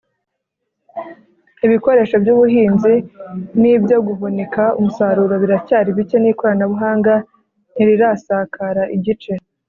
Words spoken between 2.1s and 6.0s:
by ubuhinzi n ibyo guhunika umusaruro biracyari